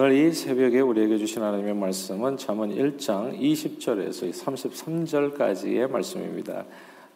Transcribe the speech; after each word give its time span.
오늘 0.00 0.12
이 0.12 0.32
새벽에 0.32 0.78
우리에게 0.78 1.18
주신 1.18 1.42
하나님의 1.42 1.74
말씀은 1.74 2.36
잠언 2.36 2.70
1장 2.70 3.36
20절에서 3.36 4.32
33절까지의 4.32 5.90
말씀입니다. 5.90 6.64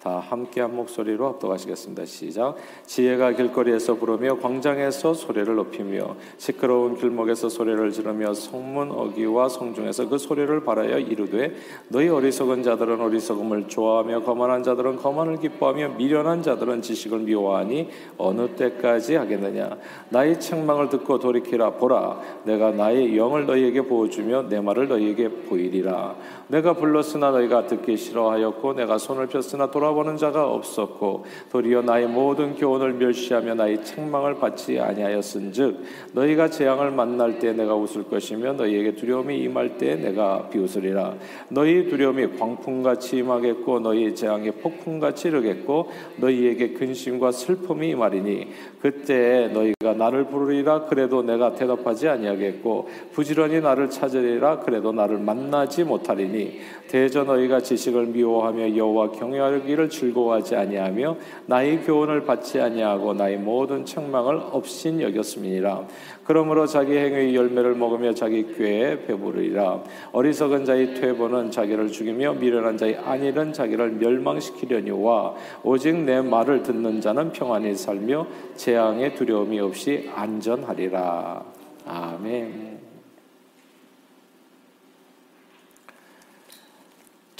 다 0.03 0.19
함께 0.19 0.61
한 0.61 0.75
목소리로 0.75 1.29
합독하시겠습니다. 1.29 2.07
시작. 2.07 2.57
지혜가 2.87 3.35
길거리에서 3.35 3.95
부르며 3.95 4.37
광장에서 4.41 5.15
소리를 5.15 5.55
높이며 5.55 6.17
시끄러운 6.39 6.97
길목에서 6.97 7.49
소리를 7.49 7.93
지르며 7.93 8.35
성문 8.35 8.91
어기와 8.91 9.49
성중에서 9.49 10.09
그 10.09 10.19
소리를 10.19 10.65
바라여 10.65 10.99
이르되 10.99 11.55
너희 11.87 12.09
어리석은 12.09 12.65
자들은 12.65 13.01
어리석음을 13.01 13.69
좋아하며 13.69 14.25
거만한 14.25 14.65
자들은 14.65 14.97
거만을 14.97 15.39
기뻐하며 15.39 15.91
미련한 15.91 16.43
자들은 16.43 16.83
지식을 16.83 17.21
미워하니 17.21 17.89
어느 18.19 18.49
때까지 18.57 19.15
하겠느냐 19.15 19.71
나의 20.09 20.41
책망을 20.41 20.89
듣고 20.89 21.21
돌이키라 21.21 21.75
보라 21.75 22.21
내가 22.43 22.73
나의 22.73 23.17
영을 23.17 23.47
너희에게 23.47 23.83
보여주며 23.83 24.49
내 24.49 24.61
말을 24.61 24.89
너희에게 24.89 25.29
보이리라 25.29 26.17
내가 26.53 26.75
불렀으나 26.75 27.31
너희가 27.31 27.67
듣기 27.67 27.97
싫어하였고 27.97 28.75
내가 28.75 28.99
손을 28.99 29.27
폈으나 29.27 29.71
돌아보는 29.71 30.19
자가 30.19 30.51
없었고 30.51 31.25
도리어 31.51 31.81
나의 31.81 32.07
모든 32.09 32.55
교훈을 32.57 32.93
멸시하며 32.93 33.55
나의 33.55 33.83
책망을 33.83 34.35
받지 34.35 34.79
아니하였은즉 34.79 35.83
너희가 36.13 36.51
재앙을 36.51 36.91
만날 36.91 37.39
때 37.39 37.55
내가 37.55 37.75
웃을 37.75 38.03
것이며 38.05 38.53
너희에게 38.53 38.97
두려움이 38.97 39.39
임할 39.39 39.79
때 39.79 39.97
내가 39.97 40.51
비웃으리라. 40.51 41.15
너희 41.49 41.89
두려움이 41.89 42.37
광풍같이 42.39 43.17
임하겠고 43.17 43.81
너희 43.81 44.15
재앙이 44.15 44.51
폭풍같이 44.51 45.29
이르겠고 45.29 45.91
너희에게 46.19 46.75
근심과 46.75 47.33
슬픔이 47.33 47.89
임하리니 47.89 48.49
그때 48.83 49.49
너희가 49.55 49.95
나를 49.97 50.27
부르리라. 50.27 50.85
그래도 50.85 51.23
내가 51.23 51.55
대답하지 51.55 52.11
아니하겠고 52.11 52.91
부지런히 53.13 53.63
나를 53.63 53.89
찾으리라. 53.89 54.59
그래도 54.59 54.93
나를 54.93 55.17
만나지 55.17 55.85
못하리니 55.85 56.42
대저 56.89 57.25
너희가 57.25 57.61
지식을 57.61 58.07
미워하며 58.07 58.77
여호와 58.77 59.13
경외하기를 59.13 59.89
즐거워하지 59.89 60.57
아니하며 60.57 61.17
나의 61.47 61.81
교훈을 61.83 62.25
받지 62.25 62.61
아니하고 62.61 63.15
나의 63.15 63.39
모든 63.39 63.85
책망을 63.85 64.37
없인 64.53 65.01
여겼음이니라. 65.01 65.87
그러므로 66.25 66.67
자기 66.67 66.97
행위의 66.97 67.35
열매를 67.35 67.75
먹으며 67.75 68.15
자기 68.15 68.55
꾀에 68.55 69.07
배부르리라. 69.07 69.83
어리석은 70.13 70.65
자의 70.65 70.95
퇴보는 70.95 71.51
자기를 71.51 71.89
죽이며 71.91 72.35
미련한 72.35 72.77
자의 72.77 72.97
안일은 72.97 73.53
자기를 73.53 73.93
멸망시키려니와 73.93 75.35
오직 75.65 75.97
내 75.97 76.21
말을 76.21 76.63
듣는 76.63 77.01
자는 77.01 77.33
평안히 77.33 77.75
살며 77.75 78.27
재앙의 78.57 79.15
두려움이 79.15 79.59
없이 79.61 80.11
안전하리라. 80.15 81.45
아멘. 81.87 82.72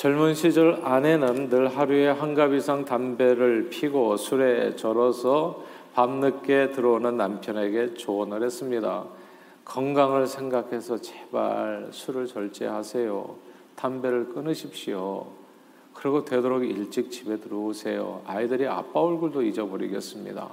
젊은 0.03 0.35
시절 0.35 0.81
아내는 0.83 1.49
늘 1.49 1.69
하루에 1.69 2.09
한 2.09 2.35
갑 2.35 2.53
이상 2.55 2.85
담배를 2.85 3.69
피고 3.71 4.17
술에 4.17 4.75
절어서 4.75 5.63
밤늦게 5.95 6.73
들어오는 6.73 7.17
남편에게 7.17 7.95
조언을 7.95 8.43
했습니다. 8.43 9.05
건강을 9.65 10.27
생각해서 10.27 11.01
제발 11.01 11.91
술을 11.93 12.27
절제하세요. 12.27 13.37
담배를 13.77 14.31
끊으십시오. 14.31 15.25
그리고 15.95 16.25
되도록 16.25 16.65
일찍 16.65 17.13
집에 17.13 17.37
들어오세요. 17.37 18.23
아이들이 18.27 18.67
아빠 18.67 19.03
얼굴도 19.03 19.43
잊어버리겠습니다. 19.43 20.49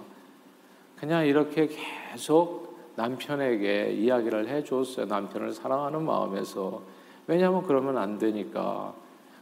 그냥 1.00 1.26
이렇게 1.26 1.68
계속 2.12 2.78
남편에게 2.98 3.94
이야기를 3.94 4.48
해줬어요. 4.48 5.08
남편을 5.08 5.54
사랑하는 5.54 6.06
마음에서. 6.06 6.84
왜냐하면 7.26 7.64
그러면 7.64 7.98
안 7.98 8.20
되니까. 8.20 8.94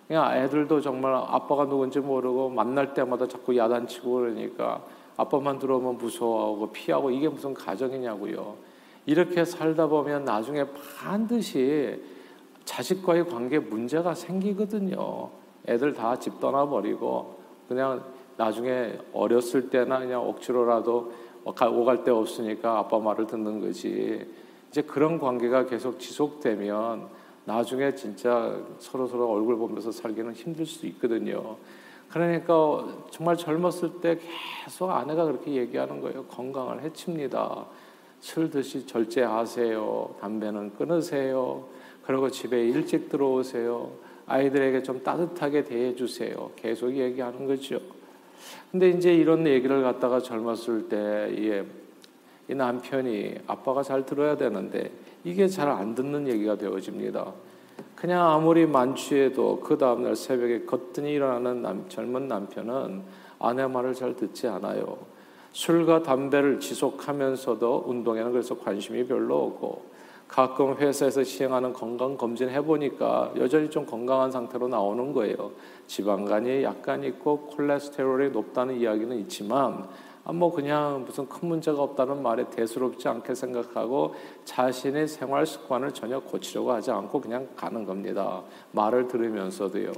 그냥 0.08 0.38
애들도 0.38 0.80
정말 0.82 1.14
아빠가 1.14 1.66
누군지 1.66 2.00
모르고 2.00 2.50
만날 2.50 2.94
때마다 2.94 3.28
자꾸 3.28 3.56
야단치고 3.56 4.12
그러니까 4.14 4.82
아빠만 5.18 5.60
들어오면 5.60 5.98
무서워하고 5.98 6.72
피하고 6.72 7.12
이게 7.12 7.28
무슨 7.28 7.54
가정이냐고요. 7.54 8.56
이렇게 9.06 9.44
살다 9.44 9.88
보면 9.88 10.26
나중에 10.26 10.66
반드시 11.00 12.02
자식과의 12.66 13.28
관계 13.28 13.60
문제가 13.60 14.14
생기거든요. 14.14 15.30
애들 15.68 15.94
다 15.94 16.16
집 16.16 16.40
떠나버리고 16.40 17.38
그냥 17.68 18.04
나중에 18.38 18.98
어렸을 19.14 19.70
때나 19.70 20.00
그냥 20.00 20.22
억지로라도 20.22 21.12
오갈 21.44 22.04
데 22.04 22.12
없으니까 22.12 22.80
아빠 22.80 23.00
말을 23.00 23.28
듣는 23.28 23.60
거지. 23.62 24.26
이제 24.70 24.82
그런 24.82 25.20
관계가 25.20 25.66
계속 25.66 26.00
지속되면 26.00 27.08
나중에 27.48 27.96
진짜 27.96 28.60
서로 28.78 29.08
서로 29.08 29.32
얼굴 29.32 29.56
보면서 29.56 29.90
살기는 29.90 30.34
힘들 30.34 30.66
수도 30.66 30.86
있거든요. 30.88 31.56
그러니까 32.10 32.86
정말 33.10 33.38
젊었을 33.38 34.02
때 34.02 34.20
계속 34.66 34.92
아내가 34.92 35.24
그렇게 35.24 35.54
얘기하는 35.54 36.02
거예요. 36.02 36.26
건강을 36.26 36.82
해칩니다. 36.82 37.66
술 38.20 38.50
드시 38.50 38.86
절제하세요. 38.86 40.16
담배는 40.20 40.76
끊으세요. 40.76 41.66
그리고 42.04 42.30
집에 42.30 42.68
일찍 42.68 43.08
들어오세요. 43.08 43.92
아이들에게 44.26 44.84
좀 44.84 45.02
따뜻하게 45.02 45.64
대해 45.64 45.96
주세요. 45.96 46.52
계속 46.58 46.94
얘기하는 46.94 47.48
거죠. 47.48 47.80
근데 48.72 48.90
이제 48.90 49.14
이런 49.14 49.48
얘기를 49.48 49.82
갖다가 49.84 50.20
젊었을 50.20 50.90
때, 50.90 50.98
예, 50.98 51.66
이 52.50 52.56
남편이 52.56 53.36
아빠가 53.48 53.84
잘 53.84 54.06
들어야 54.06 54.36
되는데 54.36 54.92
이게 55.28 55.46
잘 55.50 55.68
안 55.68 55.94
듣는 55.94 56.26
얘기가 56.30 56.56
되어집니다. 56.56 57.34
그냥 57.98 58.32
아무리 58.32 58.66
만취해도 58.66 59.60
그 59.60 59.78
다음날 59.78 60.16
새벽에 60.16 60.62
거뜬히 60.62 61.12
일어나는 61.12 61.62
남, 61.62 61.90
젊은 61.90 62.30
남편은 62.30 63.02
아내 63.38 63.68
말을 63.68 63.94
잘 63.94 64.16
듣지 64.16 64.48
않아요. 64.48 64.98
술과 65.52 66.04
담배를 66.04 66.62
지속하면서도 66.62 67.84
운동에는 67.88 68.32
그래서 68.32 68.58
관심이 68.58 69.06
별로 69.06 69.48
없고 69.48 69.98
가끔 70.30 70.76
회사에서 70.78 71.26
시행하는 71.26 71.74
건강 71.74 72.16
검진 72.16 72.50
해보니까 72.50 73.34
여전히 73.38 73.70
좀 73.70 73.86
건강한 73.86 74.32
상태로 74.32 74.70
나오는 74.70 75.12
거예요. 75.12 75.52
지방간이 75.88 76.64
약간 76.64 77.04
있고 77.04 77.48
콜레스테롤이 77.48 78.30
높다는 78.30 78.80
이야기는 78.80 79.18
있지만 79.20 79.74
아, 79.74 79.88
뭐 80.34 80.52
그냥 80.52 81.04
무슨 81.06 81.28
큰 81.28 81.48
문제가 81.48 81.82
없다는 81.82 82.22
말에 82.22 82.50
대수롭지 82.50 83.08
않게 83.08 83.34
생각하고 83.34 84.16
자신의 84.46 85.08
생활 85.08 85.46
습관을 85.46 85.94
전혀 85.94 86.20
고치려고 86.20 86.72
하지 86.72 86.92
않고 86.92 87.22
그냥 87.22 87.48
가는 87.56 87.86
겁니다. 87.86 88.44
말을 88.72 89.08
들으면서도요. 89.08 89.92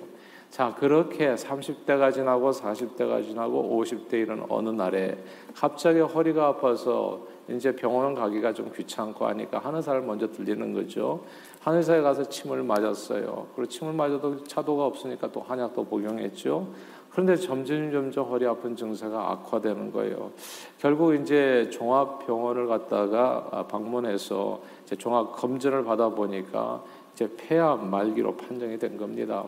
자, 0.50 0.74
그렇게 0.80 1.36
30대가 1.36 2.12
지나고 2.12 2.50
40대가 2.52 3.24
지나고 3.24 3.80
50대 3.84 4.14
이른 4.14 4.44
어느 4.50 4.70
날에 4.70 5.18
갑자기 5.54 6.00
허리가 6.00 6.48
아파서 6.48 7.28
이제 7.48 7.76
병원 7.76 8.16
가기가 8.16 8.54
좀 8.54 8.72
귀찮고 8.76 9.26
하니까 9.28 9.60
한 9.60 9.76
의사를 9.76 10.02
먼저 10.02 10.32
들리는 10.32 10.74
거죠. 10.74 11.24
한 11.62 11.76
의사에 11.76 12.02
가서 12.02 12.24
침을 12.24 12.64
맞았어요. 12.64 13.48
그리고 13.56 13.70
침을 13.70 13.94
맞아도 13.94 14.44
차도가 14.44 14.86
없으니까 14.86 15.32
또 15.32 15.42
한약도 15.42 15.86
복용했죠. 15.86 16.68
그런데 17.10 17.36
점점 17.36 17.92
점점 17.92 18.28
허리 18.28 18.46
아픈 18.46 18.76
증세가 18.76 19.32
악화되는 19.32 19.92
거예요. 19.92 20.32
결국 20.78 21.16
이제 21.16 21.70
종합 21.72 22.26
병원을 22.26 22.68
갔다가 22.68 23.66
방문해서 23.70 24.62
이제 24.86 24.96
종합 24.96 25.36
검진을 25.36 25.84
받아 25.84 26.10
보니까 26.10 26.84
이제 27.14 27.30
폐암 27.36 27.90
말기로 27.90 28.38
판정이 28.38 28.78
된 28.78 28.98
겁니다. 28.98 29.46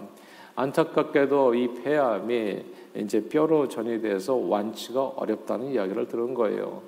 안타깝게도 0.55 1.55
이 1.55 1.73
폐암이 1.75 2.65
이제 2.95 3.23
뼈로 3.29 3.67
전이 3.67 4.01
돼서 4.01 4.35
완치가 4.35 5.03
어렵다는 5.15 5.67
이야기를 5.67 6.07
들은 6.07 6.33
거예요. 6.33 6.81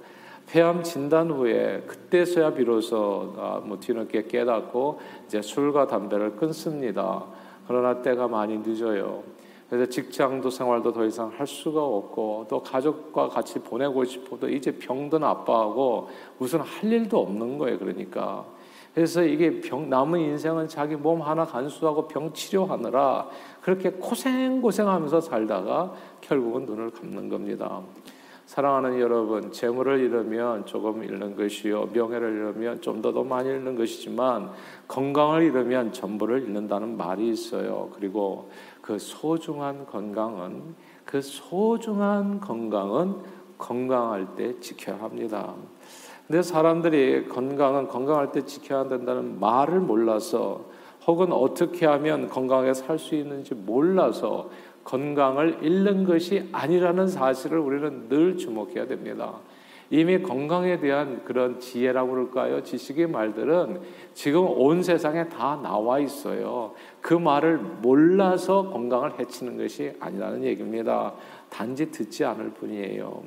폐암 0.47 0.83
진단 0.83 1.31
후에 1.31 1.83
그때서야 1.87 2.53
비로소 2.53 3.33
아, 3.37 3.61
뭐 3.63 3.79
뒤늦게 3.79 4.27
깨닫고 4.27 4.99
이제 5.25 5.41
술과 5.41 5.87
담배를 5.87 6.35
끊습니다. 6.35 7.23
그러나 7.67 8.01
때가 8.01 8.27
많이 8.27 8.57
늦어요. 8.57 9.23
그래서 9.73 9.89
직장도 9.89 10.51
생활도 10.51 10.93
더 10.93 11.03
이상 11.03 11.31
할 11.35 11.47
수가 11.47 11.83
없고 11.83 12.45
또 12.47 12.61
가족과 12.61 13.27
같이 13.29 13.57
보내고 13.57 14.05
싶어도 14.05 14.47
이제 14.47 14.77
병든 14.77 15.23
아빠하고 15.23 16.09
무슨 16.37 16.59
할 16.59 16.91
일도 16.91 17.19
없는 17.19 17.57
거예요. 17.57 17.79
그러니까 17.79 18.45
그래서 18.93 19.23
이게 19.23 19.61
병 19.61 19.89
남은 19.89 20.19
인생은 20.19 20.67
자기 20.67 20.95
몸 20.95 21.23
하나 21.23 21.43
간수하고 21.43 22.07
병 22.07 22.31
치료하느라 22.33 23.27
그렇게 23.63 23.89
고생 23.89 24.61
고생하면서 24.61 25.21
살다가 25.21 25.95
결국은 26.21 26.67
눈을 26.67 26.91
감는 26.91 27.27
겁니다. 27.27 27.81
사랑하는 28.53 28.99
여러분, 28.99 29.51
재물을 29.51 29.99
잃으면 29.99 30.67
조금 30.67 31.03
잃는 31.03 31.35
것이요, 31.35 31.89
명예를 31.91 32.33
잃으면 32.33 32.81
좀 32.81 33.01
더 33.01 33.11
더 33.11 33.23
많이 33.23 33.49
잃는 33.49 33.75
것이지만 33.75 34.51
건강을 34.87 35.41
잃으면 35.41 35.91
전부를 35.91 36.43
잃는다는 36.43 36.95
말이 36.95 37.29
있어요. 37.29 37.89
그리고 37.95 38.51
그 38.79 38.99
소중한 38.99 39.87
건강은 39.87 40.75
그 41.03 41.19
소중한 41.19 42.39
건강은 42.39 43.15
건강할 43.57 44.35
때 44.35 44.59
지켜야 44.59 44.99
합니다. 44.99 45.55
근데 46.27 46.43
사람들이 46.43 47.29
건강은 47.29 47.87
건강할 47.87 48.31
때 48.33 48.45
지켜야 48.45 48.87
된다는 48.87 49.39
말을 49.39 49.79
몰라서 49.79 50.65
혹은 51.07 51.33
어떻게 51.33 51.87
하면 51.87 52.29
건강하게 52.29 52.75
살 52.75 52.99
수 52.99 53.15
있는지 53.15 53.55
몰라서 53.55 54.51
건강을 54.83 55.59
잃는 55.61 56.03
것이 56.03 56.47
아니라는 56.51 57.07
사실을 57.07 57.59
우리는 57.59 58.09
늘 58.09 58.37
주목해야 58.37 58.87
됩니다. 58.87 59.39
이미 59.89 60.21
건강에 60.23 60.79
대한 60.79 61.23
그런 61.23 61.59
지혜라고 61.59 62.11
그럴까요? 62.11 62.63
지식의 62.63 63.07
말들은 63.07 63.81
지금 64.13 64.47
온 64.47 64.81
세상에 64.81 65.29
다 65.29 65.59
나와 65.61 65.99
있어요. 65.99 66.73
그 66.99 67.13
말을 67.13 67.57
몰라서 67.57 68.69
건강을 68.71 69.19
해치는 69.19 69.57
것이 69.57 69.93
아니라는 69.99 70.43
얘기입니다. 70.45 71.13
단지 71.49 71.91
듣지 71.91 72.25
않을 72.25 72.51
뿐이에요. 72.51 73.23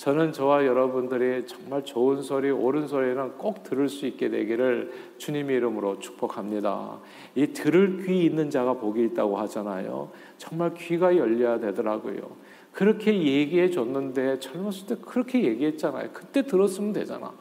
저는 0.00 0.32
저와 0.32 0.64
여러분들이 0.64 1.46
정말 1.46 1.84
좋은 1.84 2.22
소리, 2.22 2.50
옳은 2.50 2.88
소리는 2.88 3.32
꼭 3.36 3.62
들을 3.62 3.86
수 3.86 4.06
있게 4.06 4.30
되기를 4.30 4.90
주님의 5.18 5.56
이름으로 5.58 5.98
축복합니다. 5.98 7.00
이 7.34 7.48
들을 7.48 8.02
귀 8.06 8.24
있는 8.24 8.48
자가 8.48 8.72
복이 8.72 9.04
있다고 9.04 9.36
하잖아요. 9.40 10.08
정말 10.38 10.72
귀가 10.72 11.14
열려야 11.14 11.60
되더라고요. 11.60 12.16
그렇게 12.72 13.12
얘기해 13.12 13.68
줬는데 13.68 14.38
젊었을 14.38 14.86
때 14.86 14.96
그렇게 15.04 15.44
얘기했잖아요. 15.44 16.08
그때 16.14 16.46
들었으면 16.46 16.94
되잖아. 16.94 17.34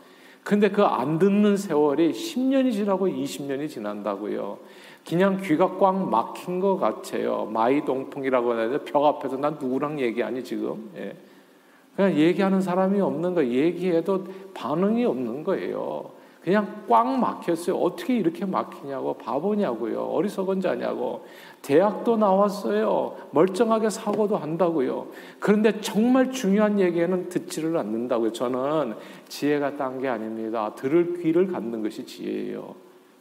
근데 0.43 0.69
그 0.69 0.83
안 0.83 1.17
듣는 1.17 1.55
세월이 1.55 2.11
10년이 2.11 2.73
지나고 2.73 3.07
20년이 3.07 3.69
지난다고요. 3.69 4.59
그냥 5.07 5.39
귀가 5.41 5.77
꽉 5.77 6.09
막힌 6.09 6.59
것 6.59 6.75
같아요. 6.75 7.45
마이동풍이라고 7.53 8.55
되죠. 8.57 8.83
벽 8.83 9.05
앞에서 9.05 9.37
난 9.37 9.57
누구랑 9.61 10.01
얘기하니 10.01 10.43
지금. 10.43 10.91
예. 10.97 11.15
그냥 11.99 12.15
얘기하는 12.15 12.61
사람이 12.61 13.01
없는 13.01 13.35
거 13.35 13.43
얘기해도 13.45 14.23
반응이 14.53 15.03
없는 15.03 15.43
거예요. 15.43 16.11
그냥 16.41 16.85
꽉 16.87 17.05
막혔어요. 17.05 17.75
어떻게 17.75 18.15
이렇게 18.15 18.45
막히냐고 18.45 19.15
바보냐고요. 19.15 20.03
어리석은 20.03 20.61
자냐고. 20.61 21.25
대학도 21.61 22.15
나왔어요. 22.15 23.17
멀쩡하게 23.31 23.89
사고도 23.89 24.37
한다고요. 24.37 25.07
그런데 25.41 25.81
정말 25.81 26.31
중요한 26.31 26.79
얘기에는 26.79 27.27
듣지를 27.27 27.75
않는다고요. 27.75 28.31
저는 28.31 28.95
지혜가 29.27 29.75
딴 29.75 29.99
게 29.99 30.07
아닙니다. 30.07 30.73
들을 30.75 31.21
귀를 31.21 31.51
갖는 31.51 31.83
것이 31.83 32.05
지혜예요. 32.05 32.75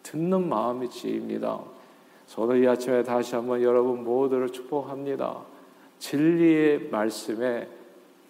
듣는 0.05 0.49
마음이 0.49 0.89
지혜입니다. 0.89 1.59
저는 2.27 2.63
이 2.63 2.69
아침에 2.69 3.03
다시 3.03 3.35
한번 3.35 3.61
여러분 3.61 4.05
모두를 4.05 4.51
축복합니다. 4.51 5.39
진리의 5.99 6.91
말씀에 6.93 7.78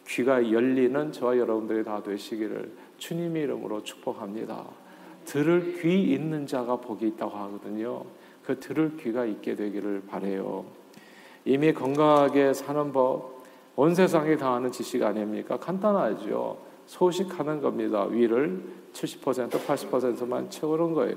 귀가 0.09 0.51
열리는 0.51 1.13
저와 1.13 1.37
여러분들이 1.37 1.85
다 1.85 2.03
되시기를 2.03 2.73
주님의 2.97 3.43
이름으로 3.45 3.83
축복합니다. 3.83 4.65
들을 5.25 5.81
귀 5.81 6.15
있는 6.15 6.47
자가 6.47 6.77
복이 6.77 7.07
있다고 7.09 7.37
하거든요. 7.37 8.05
그 8.43 8.59
들을 8.59 8.97
귀가 8.97 9.27
있게 9.27 9.55
되기를 9.55 10.05
바래요. 10.09 10.65
이미 11.45 11.73
건강하게 11.73 12.55
사는 12.55 12.91
법, 12.93 13.45
온 13.77 13.95
세상이 13.95 14.39
다 14.39 14.55
아는 14.55 14.73
지식 14.73 15.03
아닙니까? 15.03 15.59
간단하죠. 15.59 16.59
소식하는 16.87 17.61
겁니다. 17.61 18.05
위를 18.05 18.63
70% 18.95 19.51
80%만 19.51 20.49
채우는 20.49 20.95
거예요. 20.95 21.17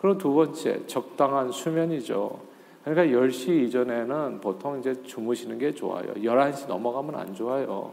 그리고 0.00 0.16
두 0.16 0.32
번째, 0.32 0.86
적당한 0.86 1.52
수면이죠. 1.52 2.40
그러니까 2.84 3.18
10시 3.18 3.66
이전에는 3.66 4.40
보통 4.40 4.78
이제 4.78 5.02
주무시는 5.02 5.58
게 5.58 5.72
좋아요. 5.72 6.06
11시 6.14 6.68
넘어가면 6.68 7.14
안 7.16 7.34
좋아요. 7.34 7.92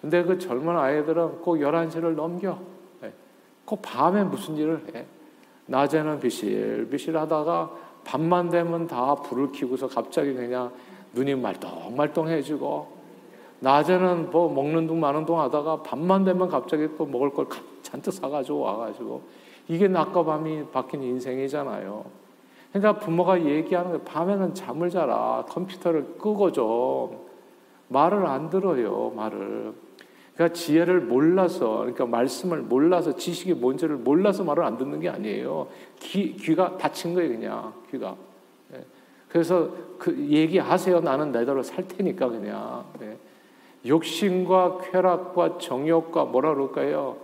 근데 0.00 0.22
그 0.22 0.38
젊은 0.38 0.76
아이들은 0.76 1.40
꼭 1.40 1.56
11시를 1.56 2.14
넘겨. 2.14 2.58
예. 3.02 3.12
꼭 3.64 3.80
밤에 3.82 4.24
무슨 4.24 4.56
일을 4.56 4.82
해. 4.94 5.06
낮에는 5.66 6.20
비실비실 6.20 7.16
하다가 7.16 7.70
밤만 8.04 8.50
되면 8.50 8.86
다 8.86 9.14
불을 9.14 9.52
켜고서 9.52 9.88
갑자기 9.88 10.34
그냥 10.34 10.72
눈이 11.14 11.36
말똥말똥해지고 11.36 13.04
낮에는 13.60 14.30
뭐 14.30 14.52
먹는 14.52 14.86
둥 14.86 15.00
마는 15.00 15.24
둥 15.24 15.40
하다가 15.40 15.82
밤만 15.82 16.24
되면 16.24 16.48
갑자기 16.48 16.88
또 16.98 17.06
먹을 17.06 17.30
걸 17.30 17.46
잔뜩 17.82 18.12
사가지고 18.12 18.58
와가지고 18.60 19.22
이게 19.68 19.88
낮과 19.88 20.22
밤이 20.22 20.66
바뀐 20.70 21.02
인생이잖아요. 21.02 22.23
그러니까 22.74 22.98
부모가 22.98 23.44
얘기하는 23.44 23.92
거 23.92 23.98
밤에는 24.00 24.52
잠을 24.52 24.90
자라. 24.90 25.44
컴퓨터를 25.48 26.16
끄고 26.18 26.50
좀 26.50 27.20
말을 27.86 28.26
안 28.26 28.50
들어요 28.50 29.12
말을. 29.14 29.72
그러니까 30.34 30.52
지혜를 30.52 31.02
몰라서 31.02 31.78
그러니까 31.78 32.04
말씀을 32.06 32.62
몰라서 32.62 33.14
지식이 33.14 33.54
뭔지를 33.54 33.94
몰라서 33.94 34.42
말을 34.42 34.64
안 34.64 34.76
듣는 34.76 34.98
게 34.98 35.08
아니에요. 35.08 35.68
귀, 36.00 36.34
귀가 36.34 36.76
닫힌 36.76 37.14
거예요 37.14 37.28
그냥 37.28 37.72
귀가. 37.92 38.16
네. 38.72 38.84
그래서 39.28 39.70
그 39.96 40.12
얘기하세요. 40.28 40.98
나는 40.98 41.30
내대로 41.30 41.62
살 41.62 41.86
테니까 41.86 42.28
그냥. 42.28 42.84
네. 42.98 43.16
욕심과 43.86 44.78
쾌락과 44.90 45.58
정욕과 45.58 46.24
뭐라 46.24 46.54
그럴까요? 46.54 47.18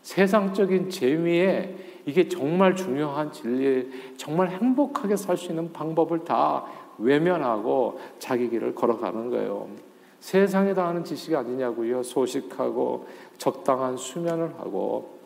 세상적인 0.00 0.88
재미에 0.88 1.93
이게 2.06 2.28
정말 2.28 2.76
중요한 2.76 3.32
진리, 3.32 3.90
정말 4.16 4.50
행복하게 4.50 5.16
살 5.16 5.36
수 5.36 5.50
있는 5.50 5.72
방법을 5.72 6.24
다 6.24 6.64
외면하고 6.98 7.98
자기 8.18 8.48
길을 8.48 8.74
걸어가는 8.74 9.30
거예요. 9.30 9.68
세상에 10.20 10.72
다 10.72 10.88
하는 10.88 11.04
지식이 11.04 11.34
아니냐고요. 11.36 12.02
소식하고 12.02 13.06
적당한 13.36 13.96
수면을 13.96 14.54
하고 14.58 15.18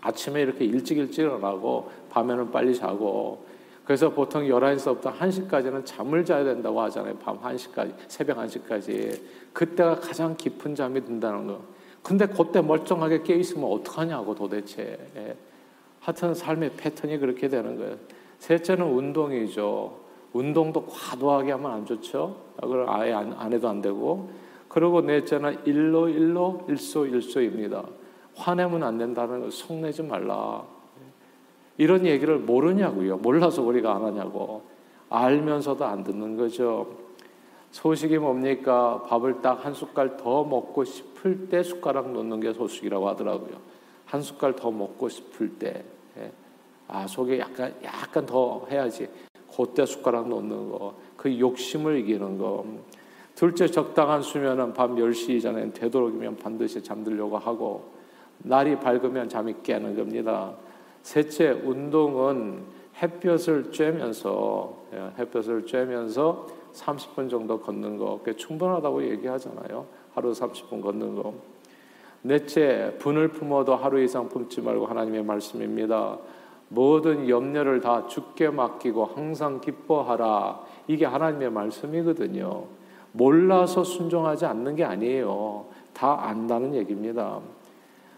아침에 0.00 0.42
이렇게 0.42 0.64
일찍 0.64 0.98
일찍 0.98 1.22
일어나고 1.22 1.90
밤에는 2.10 2.50
빨리 2.50 2.74
자고 2.74 3.44
그래서 3.84 4.10
보통 4.10 4.44
11시부터 4.44 5.16
1시까지는 5.16 5.84
잠을 5.84 6.24
자야 6.24 6.44
된다고 6.44 6.80
하잖아요. 6.82 7.16
밤 7.16 7.40
1시까지, 7.40 7.92
새벽 8.06 8.38
1시까지. 8.38 9.20
그때가 9.52 9.96
가장 9.96 10.36
깊은 10.36 10.76
잠이 10.76 11.04
든다는 11.04 11.48
거. 11.48 11.60
근데 12.02 12.26
그때 12.26 12.60
멀쩡하게 12.60 13.22
깨있으면 13.22 13.68
어떡하냐고 13.68 14.34
도대체. 14.34 14.96
예. 16.00 16.04
하여튼 16.04 16.34
삶의 16.34 16.72
패턴이 16.76 17.18
그렇게 17.18 17.48
되는 17.48 17.76
거예요. 17.76 17.96
셋째는 18.38 18.86
운동이죠. 18.86 19.98
운동도 20.32 20.86
과도하게 20.86 21.52
하면 21.52 21.70
안 21.70 21.86
좋죠. 21.86 22.36
그걸 22.60 22.88
아예 22.88 23.12
안, 23.12 23.32
안 23.32 23.52
해도 23.52 23.68
안 23.68 23.82
되고. 23.82 24.30
그리고 24.68 25.00
넷째는 25.00 25.66
일로 25.66 26.08
일로 26.08 26.64
일소 26.68 27.06
일소입니다. 27.06 27.84
화내면 28.36 28.82
안 28.84 28.96
된다는 28.98 29.40
걸 29.40 29.50
속내지 29.50 30.02
말라. 30.04 30.62
이런 31.76 32.06
얘기를 32.06 32.38
모르냐고요. 32.38 33.18
몰라서 33.18 33.62
우리가 33.62 33.96
안 33.96 34.04
하냐고. 34.04 34.62
알면서도 35.08 35.84
안 35.84 36.04
듣는 36.04 36.36
거죠. 36.36 36.86
소식이 37.72 38.18
뭡니까? 38.18 39.02
밥을 39.08 39.42
딱 39.42 39.64
한 39.64 39.74
숟갈 39.74 40.16
더 40.16 40.44
먹고 40.44 40.84
싶을 40.84 41.48
때 41.48 41.62
숟가락 41.62 42.12
놓는 42.12 42.40
게 42.40 42.52
소식이라고 42.52 43.08
하더라고요. 43.08 43.58
한 44.10 44.22
숟갈 44.22 44.56
더 44.56 44.72
먹고 44.72 45.08
싶을 45.08 45.56
때, 45.56 45.84
예. 46.18 46.32
아, 46.88 47.06
속에 47.06 47.38
약간, 47.38 47.72
약간 47.84 48.26
더 48.26 48.66
해야지. 48.68 49.08
그때 49.56 49.86
숟가락 49.86 50.28
놓는 50.28 50.70
거. 50.70 50.94
그 51.16 51.38
욕심을 51.38 51.98
이기는 51.98 52.36
거. 52.36 52.64
둘째, 53.36 53.68
적당한 53.68 54.20
수면은 54.20 54.74
밤 54.74 54.96
10시 54.96 55.36
이전에 55.36 55.70
되도록이면 55.70 56.38
반드시 56.38 56.82
잠들려고 56.82 57.38
하고, 57.38 57.92
날이 58.38 58.74
밝으면 58.80 59.28
잠이 59.28 59.54
깨는 59.62 59.94
겁니다. 59.94 60.54
셋째, 61.02 61.50
운동은 61.50 62.64
햇볕을 63.00 63.70
쬐면서, 63.70 64.74
예, 64.92 65.12
햇볕을 65.18 65.66
쬐면서 65.66 66.46
30분 66.72 67.30
정도 67.30 67.60
걷는 67.60 67.96
거, 67.96 68.20
꽤 68.24 68.34
충분하다고 68.34 69.08
얘기하잖아요. 69.08 69.86
하루 70.14 70.32
30분 70.32 70.82
걷는 70.82 71.14
거. 71.14 71.32
넷째, 72.22 72.96
분을 72.98 73.28
품어도 73.28 73.76
하루 73.76 74.02
이상 74.02 74.28
품지 74.28 74.60
말고 74.60 74.86
하나님의 74.86 75.24
말씀입니다. 75.24 76.18
모든 76.68 77.28
염려를 77.28 77.80
다 77.80 78.06
죽게 78.06 78.50
맡기고 78.50 79.06
항상 79.06 79.60
기뻐하라. 79.60 80.60
이게 80.86 81.04
하나님의 81.04 81.50
말씀이거든요. 81.50 82.64
몰라서 83.12 83.82
순종하지 83.82 84.46
않는 84.46 84.76
게 84.76 84.84
아니에요. 84.84 85.66
다 85.92 86.28
안다는 86.28 86.74
얘기입니다. 86.74 87.40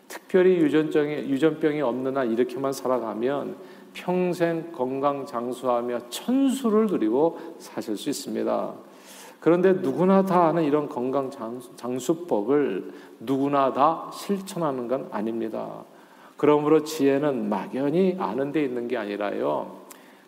특별히 0.06 0.56
유전병이, 0.56 1.30
유전병이 1.30 1.80
없는 1.80 2.16
한 2.16 2.30
이렇게만 2.30 2.74
살아가면 2.74 3.56
평생 3.94 4.70
건강 4.72 5.24
장수하며 5.24 6.10
천수를 6.10 6.86
누리고 6.86 7.38
사실 7.58 7.96
수 7.96 8.10
있습니다. 8.10 8.74
그런데 9.42 9.72
누구나 9.72 10.24
다 10.24 10.46
아는 10.46 10.62
이런 10.62 10.88
건강 10.88 11.28
장수법을 11.74 12.92
누구나 13.18 13.72
다 13.72 14.08
실천하는 14.14 14.86
건 14.86 15.08
아닙니다. 15.10 15.84
그러므로 16.36 16.84
지혜는 16.84 17.48
막연히 17.48 18.16
아는 18.20 18.52
데 18.52 18.62
있는 18.62 18.86
게 18.86 18.96
아니라요. 18.96 19.78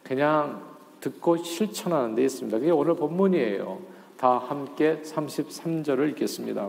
그냥 0.02 0.62
듣고 1.00 1.36
실천하는 1.36 2.16
데 2.16 2.24
있습니다. 2.24 2.58
그게 2.58 2.72
오늘 2.72 2.96
본문이에요. 2.96 3.78
다 4.16 4.38
함께 4.38 5.00
33절을 5.04 6.10
읽겠습니다. 6.10 6.68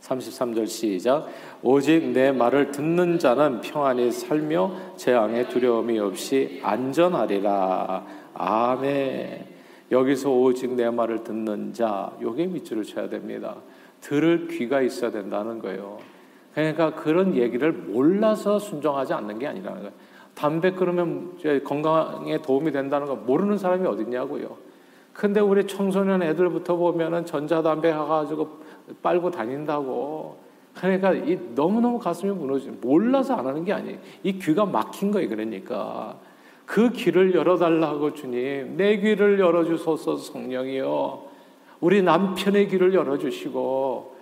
33절 0.00 0.66
시작. 0.66 1.28
오직 1.62 2.04
내 2.08 2.32
말을 2.32 2.72
듣는 2.72 3.20
자는 3.20 3.60
평안히 3.60 4.10
살며 4.10 4.72
재앙의 4.96 5.50
두려움이 5.50 6.00
없이 6.00 6.60
안전하리라. 6.64 8.04
아멘. 8.34 9.55
여기서 9.90 10.30
오직 10.30 10.74
내 10.74 10.90
말을 10.90 11.22
듣는 11.22 11.72
자, 11.72 12.12
요게 12.20 12.46
밑줄을 12.46 12.82
쳐야 12.84 13.08
됩니다. 13.08 13.56
들을 14.00 14.48
귀가 14.48 14.80
있어야 14.80 15.10
된다는 15.10 15.58
거예요. 15.58 15.98
그러니까 16.54 16.94
그런 16.94 17.36
얘기를 17.36 17.72
몰라서 17.72 18.58
순종하지 18.58 19.12
않는 19.12 19.38
게 19.38 19.46
아니라는 19.46 19.80
거예요. 19.80 19.92
담배 20.34 20.72
끊으면 20.72 21.36
건강에 21.64 22.40
도움이 22.42 22.72
된다는 22.72 23.06
거 23.06 23.14
모르는 23.14 23.58
사람이 23.58 23.86
어딨냐고요. 23.86 24.56
근데 25.12 25.40
우리 25.40 25.66
청소년 25.66 26.22
애들부터 26.22 26.76
보면은 26.76 27.24
전자담배 27.24 27.90
가가지고 27.90 28.60
빨고 29.02 29.30
다닌다고. 29.30 30.36
그러니까 30.74 31.14
이 31.14 31.38
너무너무 31.54 31.98
가슴이 31.98 32.32
무너지 32.32 32.70
몰라서 32.70 33.34
안 33.34 33.46
하는 33.46 33.64
게 33.64 33.72
아니에요. 33.72 33.98
이 34.22 34.38
귀가 34.38 34.66
막힌 34.66 35.10
거예요. 35.10 35.28
그러니까. 35.28 36.16
그 36.66 36.90
길을 36.90 37.34
열어달라고 37.34 38.12
주님. 38.14 38.76
내 38.76 38.98
귀를 38.98 39.38
열어주소서 39.38 40.16
성령이요. 40.16 41.22
우리 41.80 42.02
남편의 42.02 42.68
귀를 42.68 42.92
열어주시고, 42.92 44.16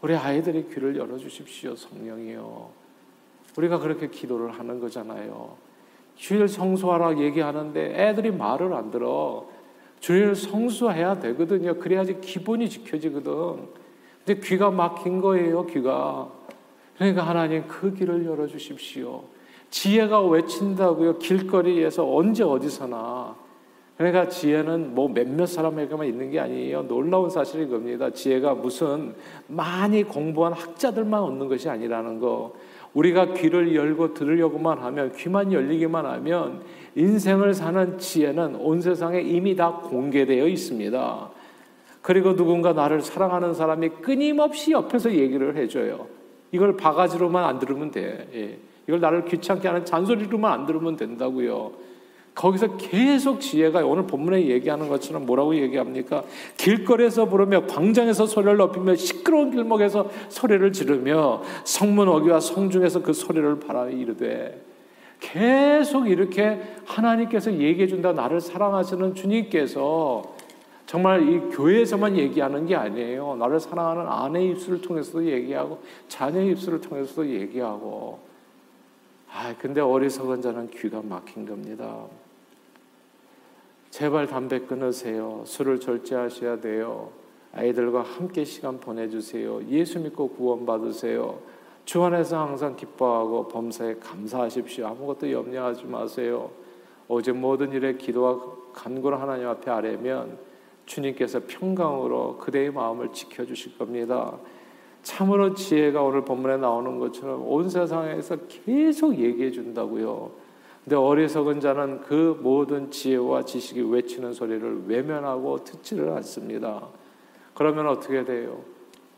우리 0.00 0.16
아이들의 0.16 0.68
귀를 0.70 0.96
열어주십시오. 0.96 1.76
성령이요. 1.76 2.70
우리가 3.56 3.78
그렇게 3.78 4.08
기도를 4.08 4.50
하는 4.52 4.80
거잖아요. 4.80 5.56
주일 6.16 6.48
성수하라 6.48 7.18
얘기하는데 7.18 7.94
애들이 7.94 8.30
말을 8.30 8.72
안 8.72 8.90
들어. 8.90 9.46
주일 10.00 10.34
성수해야 10.34 11.18
되거든요. 11.20 11.74
그래야지 11.74 12.20
기본이 12.20 12.68
지켜지거든. 12.70 13.68
근데 14.24 14.40
귀가 14.40 14.70
막힌 14.70 15.20
거예요, 15.20 15.66
귀가. 15.66 16.30
그러니까 16.96 17.26
하나님 17.26 17.66
그 17.66 17.92
길을 17.92 18.24
열어주십시오. 18.24 19.24
지혜가 19.70 20.22
외친다고요, 20.22 21.18
길거리에서 21.18 22.14
언제 22.14 22.42
어디서나. 22.42 23.34
그러니까 23.96 24.28
지혜는 24.28 24.94
뭐 24.94 25.08
몇몇 25.08 25.44
사람에게만 25.46 26.06
있는 26.06 26.30
게 26.30 26.40
아니에요. 26.40 26.82
놀라운 26.88 27.28
사실이 27.28 27.68
겁니다. 27.68 28.10
지혜가 28.10 28.54
무슨 28.54 29.14
많이 29.46 30.02
공부한 30.04 30.54
학자들만 30.54 31.22
얻는 31.22 31.48
것이 31.48 31.68
아니라는 31.68 32.18
거. 32.18 32.54
우리가 32.94 33.34
귀를 33.34 33.74
열고 33.74 34.14
들으려고만 34.14 34.78
하면 34.78 35.12
귀만 35.12 35.52
열리기만 35.52 36.06
하면 36.06 36.62
인생을 36.96 37.52
사는 37.54 37.98
지혜는 37.98 38.56
온 38.56 38.80
세상에 38.80 39.20
이미 39.20 39.54
다 39.54 39.80
공개되어 39.84 40.46
있습니다. 40.46 41.30
그리고 42.02 42.34
누군가 42.34 42.72
나를 42.72 43.02
사랑하는 43.02 43.52
사람이 43.52 43.90
끊임없이 44.00 44.72
옆에서 44.72 45.12
얘기를 45.12 45.56
해줘요. 45.56 46.06
이걸 46.52 46.76
바가지로만 46.76 47.44
안 47.44 47.58
들으면 47.58 47.90
돼. 47.90 48.28
예. 48.34 48.69
이걸 48.90 48.98
나를 48.98 49.24
귀찮게 49.24 49.68
하는 49.68 49.84
잔소리로만 49.84 50.52
안 50.52 50.66
들으면 50.66 50.96
된다고요. 50.96 51.70
거기서 52.34 52.76
계속 52.76 53.40
지혜가 53.40 53.86
오늘 53.86 54.08
본문에 54.08 54.46
얘기하는 54.46 54.88
것처럼 54.88 55.26
뭐라고 55.26 55.54
얘기합니까? 55.54 56.24
길거리에서 56.56 57.26
부르며 57.26 57.66
광장에서 57.66 58.26
소리를 58.26 58.56
높이며 58.56 58.96
시끄러운 58.96 59.52
길목에서 59.52 60.10
소리를 60.28 60.72
지르며 60.72 61.42
성문 61.62 62.08
어귀와 62.08 62.40
성중에서 62.40 63.02
그 63.02 63.12
소리를 63.12 63.60
바라 63.60 63.86
이르되 63.86 64.60
계속 65.20 66.08
이렇게 66.08 66.60
하나님께서 66.86 67.52
얘기해 67.52 67.86
준다 67.86 68.12
나를 68.12 68.40
사랑하시는 68.40 69.14
주님께서 69.14 70.22
정말 70.86 71.28
이 71.28 71.38
교회에서만 71.54 72.16
얘기하는 72.18 72.66
게 72.66 72.74
아니에요. 72.74 73.36
나를 73.36 73.60
사랑하는 73.60 74.08
아내의 74.08 74.50
입술을 74.50 74.80
통해서도 74.80 75.24
얘기하고 75.24 75.78
자녀의 76.08 76.50
입술을 76.52 76.80
통해서도 76.80 77.28
얘기하고 77.28 78.29
아 79.32 79.54
근데 79.56 79.80
어리석은 79.80 80.42
자는 80.42 80.70
귀가 80.70 81.00
막힌 81.02 81.46
겁니다. 81.46 82.04
제발 83.90 84.26
담배 84.26 84.60
끊으세요. 84.60 85.42
술을 85.46 85.80
절제하셔야 85.80 86.60
돼요. 86.60 87.10
아이들과 87.52 88.02
함께 88.02 88.44
시간 88.44 88.78
보내주세요. 88.78 89.64
예수 89.68 89.98
믿고 90.00 90.30
구원받으세요. 90.30 91.38
주 91.84 92.02
안에서 92.04 92.38
항상 92.38 92.76
기뻐하고 92.76 93.48
범사에 93.48 93.96
감사하십시오. 93.96 94.86
아무것도 94.86 95.30
염려하지 95.30 95.86
마세요. 95.86 96.50
오직 97.08 97.32
모든 97.32 97.72
일에 97.72 97.94
기도와 97.94 98.38
간구를 98.72 99.20
하나님 99.20 99.48
앞에 99.48 99.70
아뢰면 99.70 100.38
주님께서 100.86 101.40
평강으로 101.48 102.38
그대의 102.38 102.72
마음을 102.72 103.12
지켜주실 103.12 103.78
겁니다. 103.78 104.38
참으로 105.02 105.54
지혜가 105.54 106.02
오늘 106.02 106.24
본문에 106.24 106.58
나오는 106.58 106.98
것처럼 106.98 107.42
온 107.46 107.68
세상에서 107.68 108.36
계속 108.48 109.16
얘기해 109.16 109.50
준다고요. 109.50 110.30
근데 110.84 110.96
어리석은 110.96 111.60
자는 111.60 112.00
그 112.00 112.38
모든 112.42 112.90
지혜와 112.90 113.44
지식이 113.44 113.82
외치는 113.82 114.32
소리를 114.32 114.84
외면하고 114.86 115.62
듣지를 115.64 116.10
않습니다. 116.12 116.88
그러면 117.54 117.88
어떻게 117.88 118.24
돼요? 118.24 118.62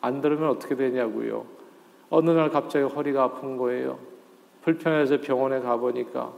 안 0.01 0.21
들으면 0.21 0.51
어떻게 0.51 0.75
되냐고요? 0.75 1.47
어느 2.11 2.31
날 2.31 2.51
갑자기 2.51 2.85
허리가 2.85 3.25
아픈 3.25 3.57
거예요. 3.57 3.99
불편해서 4.63 5.21
병원에 5.21 5.61
가보니까 5.61 6.33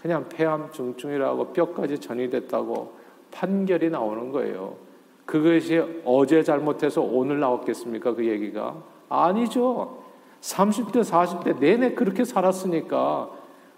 그냥 0.00 0.28
폐암 0.28 0.70
중증이라고 0.70 1.52
뼈까지 1.52 1.98
전이 1.98 2.30
됐다고 2.30 2.92
판결이 3.30 3.90
나오는 3.90 4.30
거예요. 4.30 4.85
그것이 5.26 5.82
어제 6.04 6.42
잘못해서 6.42 7.02
오늘 7.02 7.40
나왔겠습니까? 7.40 8.14
그 8.14 8.26
얘기가? 8.26 8.76
아니죠. 9.08 9.98
30대, 10.40 11.02
40대 11.02 11.58
내내 11.58 11.94
그렇게 11.94 12.24
살았으니까 12.24 13.30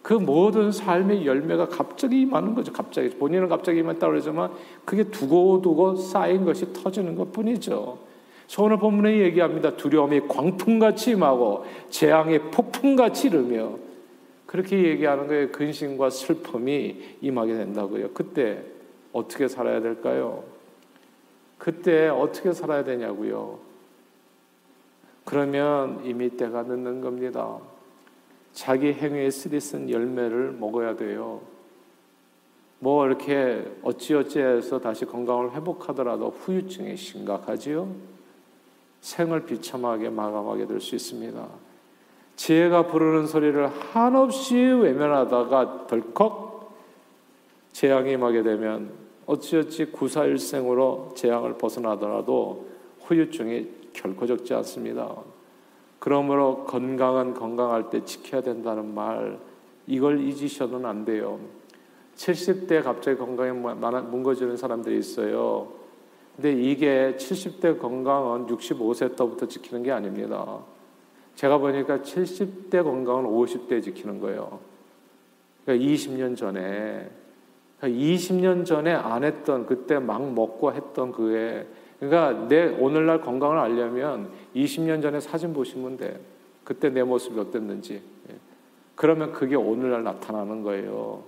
그 0.03 0.13
모든 0.13 0.71
삶의 0.71 1.27
열매가 1.27 1.69
갑자기 1.69 2.21
임하는 2.21 2.55
거죠. 2.55 2.73
갑자기 2.73 3.11
본인은 3.11 3.49
갑자기 3.49 3.81
임했다 3.81 4.07
그러지만 4.07 4.51
그게 4.85 5.05
두고두고 5.05 5.97
쌓인 5.97 6.45
것이 6.45 6.73
터지는 6.73 7.17
것 7.17 7.33
뿐이죠. 7.33 7.99
오늘 8.59 8.79
본문에 8.79 9.19
얘기합니다. 9.19 9.77
두려움이 9.77 10.29
광풍같이 10.29 11.13
임하고 11.13 11.65
재앙이 11.91 12.39
폭풍같이 12.51 13.29
이르며 13.29 13.73
그렇게 14.47 14.83
얘기하는 14.83 15.27
거에 15.27 15.49
근심과 15.49 16.09
슬픔이 16.09 16.97
임하게 17.21 17.55
된다고요. 17.55 18.11
그때 18.15 18.63
어떻게 19.13 19.49
살아야 19.49 19.81
될까요? 19.81 20.45
그때 21.59 22.09
어떻게 22.09 22.53
살아야 22.53 22.85
되냐고요. 22.85 23.59
그러면 25.25 26.01
이미 26.05 26.31
때가 26.31 26.63
늦는 26.63 27.01
겁니다. 27.01 27.59
자기 28.53 28.93
행위에 28.93 29.31
쓰리쓴 29.31 29.91
열매를 29.91 30.53
먹어야 30.53 30.97
돼요. 30.97 31.43
뭐 32.79 33.07
이렇게 33.07 33.71
어찌어찌해서 33.83 34.81
다시 34.81 35.05
건강을 35.05 35.53
회복하더라도 35.53 36.31
후유증이 36.31 36.97
심각하지요. 36.97 37.93
생을 39.01 39.45
비참하게 39.45 40.11
마감하게 40.11 40.67
될 40.67 40.81
수 40.81 40.95
있습니다. 40.95 41.49
지혜가 42.37 42.87
부르는 42.87 43.27
소리를 43.27 43.67
한없이 43.67 44.57
외면하다가 44.57 45.89
덜컥 45.89 46.73
재앙이 47.73 48.13
임하게 48.13 48.43
되면 48.43 49.08
어찌어찌 49.29 49.85
구사일생으로 49.93 51.13
재앙을 51.15 51.59
벗어나더라도 51.59 52.67
후유증이 53.03 53.91
결코 53.93 54.27
적지 54.27 54.55
않습니다. 54.55 55.15
그러므로 55.99 56.65
건강은 56.65 57.35
건강할 57.35 57.91
때 57.91 58.03
지켜야 58.05 58.41
된다는 58.41 58.95
말 58.95 59.39
이걸 59.87 60.21
잊으셔는 60.21 60.87
안 60.87 61.05
돼요. 61.05 61.39
70대 62.17 62.83
갑자기 62.83 63.19
건강에 63.19 63.53
뭉거지는 63.53 64.57
사람들이 64.57 64.99
있어요. 64.99 65.73
근데 66.35 66.53
이게 66.55 67.15
70대 67.19 67.79
건강은 67.79 68.47
65세 68.47 69.15
때부터 69.15 69.47
지키는 69.47 69.83
게 69.83 69.93
아닙니다. 69.93 70.61
제가 71.35 71.59
보니까 71.59 71.99
70대 71.99 72.83
건강은 72.83 73.25
50대 73.25 73.83
지키는 73.83 74.21
거예요. 74.21 74.59
그러니까 75.65 75.87
20년 75.87 76.35
전에 76.35 77.11
20년 77.83 78.65
그러니까 78.65 78.65
전에 78.65 78.93
안 78.93 79.25
했던 79.25 79.67
그때 79.67 79.99
막 79.99 80.33
먹고 80.33 80.73
했던 80.73 81.13
그에 81.13 81.67
그러니까 82.01 82.49
내 82.49 82.67
오늘날 82.79 83.21
건강을 83.21 83.59
알려면 83.59 84.31
20년 84.55 85.03
전에 85.03 85.21
사진 85.21 85.53
보시면 85.53 85.97
돼. 85.97 86.21
그때 86.65 86.91
내 86.91 87.03
모습이 87.03 87.39
어땠는지. 87.39 87.95
예. 88.31 88.35
그러면 88.95 89.33
그게 89.33 89.57
오늘날 89.57 90.03
나타나는 90.05 90.63
거예요. 90.63 91.23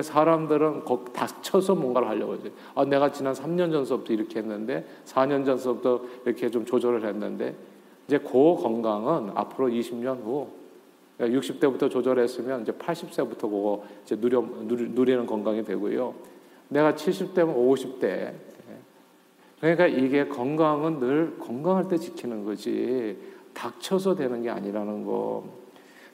사람들은 0.00 0.84
닥쳐서 1.12 1.74
뭔가를 1.74 2.08
하려고 2.08 2.34
하지. 2.34 2.52
아, 2.74 2.84
내가 2.84 3.10
지난 3.10 3.32
3년 3.32 3.72
전서부터 3.72 4.12
이렇게 4.12 4.38
했는데, 4.38 4.84
4년 5.06 5.44
전서부터 5.44 6.02
이렇게 6.26 6.50
좀 6.50 6.64
조절을 6.64 7.04
했는데, 7.04 7.54
이제 8.06 8.18
그 8.18 8.54
건강은 8.62 9.32
앞으로 9.34 9.68
20년 9.68 10.22
후, 10.22 10.48
60대부터 11.18 11.58
그러니까 11.58 11.88
조절했으면 11.88 12.62
이제 12.62 12.72
80세부터 12.72 13.40
그거 13.40 13.84
이제 14.04 14.16
누려, 14.16 14.40
누리 14.40 15.16
는 15.16 15.26
건강이 15.26 15.64
되고요. 15.64 16.14
내가 16.68 16.94
70대면 16.94 17.56
50대. 17.56 18.32
그러니까 19.60 19.86
이게 19.86 20.28
건강은 20.28 21.00
늘 21.00 21.38
건강할 21.38 21.88
때 21.88 21.98
지키는 21.98 22.44
거지. 22.44 23.18
닥쳐서 23.54 24.14
되는 24.14 24.42
게 24.42 24.50
아니라는 24.50 25.04
거. 25.04 25.44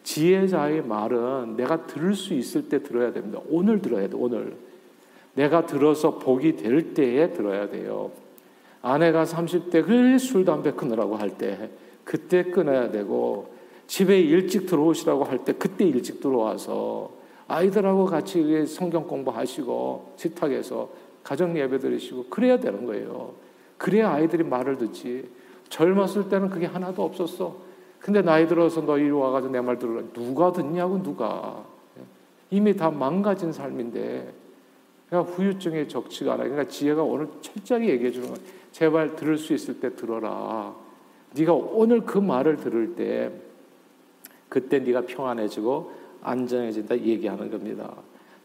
지혜자의 0.02 0.82
말은 0.82 1.56
내가 1.56 1.86
들을 1.86 2.14
수 2.14 2.34
있을 2.34 2.68
때 2.68 2.82
들어야 2.82 3.12
됩니다. 3.12 3.40
오늘 3.50 3.80
들어야 3.80 4.08
돼, 4.08 4.16
오늘. 4.16 4.56
내가 5.34 5.66
들어서 5.66 6.18
복이 6.18 6.56
될 6.56 6.94
때에 6.94 7.32
들어야 7.32 7.68
돼요. 7.68 8.12
아내가 8.80 9.24
30대 9.24 9.84
그 9.84 10.18
술, 10.18 10.44
담배 10.44 10.72
끊으라고 10.72 11.16
할 11.16 11.36
때, 11.36 11.70
그때 12.04 12.44
끊어야 12.44 12.90
되고, 12.90 13.53
집에 13.86 14.20
일찍 14.20 14.66
들어오시라고 14.66 15.24
할 15.24 15.44
때, 15.44 15.52
그때 15.52 15.84
일찍 15.84 16.20
들어와서, 16.20 17.10
아이들하고 17.46 18.06
같이 18.06 18.66
성경 18.66 19.06
공부하시고, 19.06 20.14
식탁에서 20.16 20.88
가정 21.22 21.56
예배 21.56 21.78
드리시고, 21.78 22.26
그래야 22.30 22.58
되는 22.58 22.86
거예요. 22.86 23.34
그래야 23.76 24.12
아이들이 24.12 24.44
말을 24.44 24.78
듣지. 24.78 25.28
젊었을 25.68 26.28
때는 26.28 26.48
그게 26.50 26.66
하나도 26.66 27.02
없었어. 27.02 27.56
근데 28.00 28.20
나이 28.22 28.46
들어서 28.46 28.82
너 28.82 28.98
이리 28.98 29.10
와가지고 29.10 29.52
내 29.52 29.60
말 29.60 29.78
들으라. 29.78 30.02
누가 30.12 30.52
듣냐고, 30.52 31.02
누가. 31.02 31.64
이미 32.50 32.76
다 32.76 32.90
망가진 32.90 33.52
삶인데, 33.52 34.32
그러니까 35.08 35.32
후유증의 35.32 35.88
적치가 35.88 36.34
않아. 36.34 36.44
그러니까 36.44 36.68
지혜가 36.68 37.02
오늘 37.02 37.28
철저하게 37.40 37.88
얘기해 37.90 38.10
주는 38.10 38.28
거야. 38.28 38.38
제발 38.72 39.16
들을 39.16 39.38
수 39.38 39.52
있을 39.52 39.80
때 39.80 39.94
들어라. 39.94 40.74
네가 41.34 41.52
오늘 41.52 42.00
그 42.00 42.18
말을 42.18 42.56
들을 42.56 42.94
때 42.94 43.30
그때 44.54 44.78
네가 44.78 45.00
평안해지고 45.00 45.90
안정해진다 46.22 46.96
얘기하는 47.00 47.50
겁니다. 47.50 47.92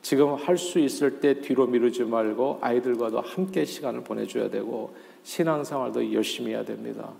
지금 0.01 0.33
할 0.33 0.57
수 0.57 0.79
있을 0.79 1.19
때 1.19 1.39
뒤로 1.39 1.67
미루지 1.67 2.03
말고 2.03 2.57
아이들과도 2.61 3.21
함께 3.21 3.63
시간을 3.63 4.03
보내줘야 4.03 4.49
되고 4.49 4.95
신앙생활도 5.21 6.11
열심히 6.11 6.49
해야 6.53 6.65
됩니다. 6.65 7.11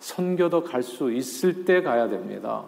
선교도 0.00 0.64
갈 0.64 0.82
수 0.82 1.12
있을 1.12 1.66
때 1.66 1.82
가야 1.82 2.08
됩니다. 2.08 2.64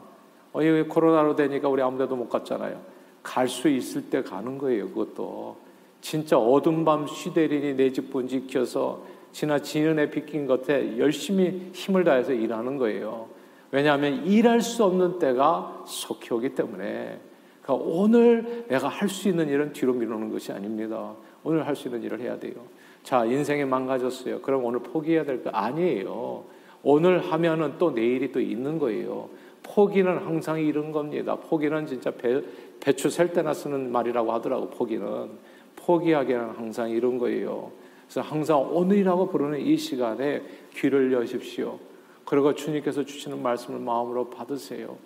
어, 0.53 0.63
이 0.63 0.83
코로나로 0.83 1.35
되니까 1.35 1.71
우리 1.71 1.81
아무데도 1.81 2.15
못 2.15 2.29
갔잖아요. 2.29 2.79
갈 3.23 3.49
수 3.49 3.67
있을 3.71 4.11
때 4.11 4.23
가는 4.23 4.59
거예요. 4.59 4.87
그것도 4.89 5.57
진짜 6.03 6.37
어둠 6.37 6.85
밤 6.85 7.07
시대린이 7.07 7.73
내집 7.73 8.11
본 8.11 8.29
지켜서 8.29 9.03
지나치는 9.33 9.99
애 9.99 10.11
비낀 10.11 10.47
것에 10.47 10.99
열심히 10.99 11.71
힘을 11.73 12.05
다해서 12.05 12.33
일하는 12.35 12.77
거예요. 12.77 13.40
왜냐하면 13.73 14.27
일할 14.27 14.61
수 14.61 14.85
없는 14.85 15.19
때가 15.19 15.85
속히 15.87 16.35
오기 16.35 16.55
때문에 16.55 17.21
그러니까 17.63 17.87
오늘 17.89 18.65
내가 18.69 18.89
할 18.89 19.09
수 19.09 19.29
있는 19.29 19.49
일은 19.49 19.73
뒤로 19.73 19.93
미루는 19.93 20.31
것이 20.31 20.53
아닙니다. 20.53 21.15
오늘 21.45 21.67
할 21.67 21.77
수 21.77 21.89
있는 21.89 22.03
일을 22.03 22.21
해야 22.21 22.39
돼요. 22.39 22.55
자, 23.03 23.25
인생이 23.25 23.65
망가졌어요. 23.65 24.41
그럼 24.41 24.65
오늘 24.65 24.81
포기해야 24.81 25.25
될거 25.25 25.51
아니에요. 25.51 26.45
오늘 26.83 27.21
하면은 27.31 27.75
또 27.79 27.91
내일이 27.91 28.33
또 28.33 28.41
있는 28.41 28.79
거예요. 28.79 29.29
포기는 29.63 30.19
항상 30.19 30.61
이런 30.61 30.91
겁니다. 30.93 31.37
포기는 31.37 31.87
진짜 31.87 32.11
배, 32.11 32.43
배추 32.81 33.09
셀 33.11 33.33
때나 33.33 33.55
쓰는 33.55 33.93
말이라고 33.93 34.33
하더라고, 34.33 34.71
포기는. 34.71 35.29
포기하기는 35.77 36.51
항상 36.57 36.91
이런 36.91 37.19
거예요. 37.19 37.71
그래서 38.05 38.21
항상 38.23 38.75
오늘이라고 38.75 39.29
부르는 39.29 39.61
이 39.61 39.77
시간에 39.77 40.43
귀를 40.75 41.13
여십시오. 41.13 41.79
그리고 42.25 42.55
주님께서 42.55 43.05
주시는 43.05 43.43
말씀을 43.43 43.81
마음으로 43.81 44.31
받으세요. 44.31 44.97